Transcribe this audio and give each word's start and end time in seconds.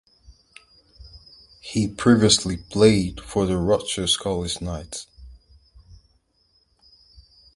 He 1.59 1.87
previously 1.87 2.57
played 2.57 3.21
for 3.21 3.45
the 3.45 3.59
Rutgers 3.59 4.13
Scarlet 4.13 4.59
Knights. 4.59 5.05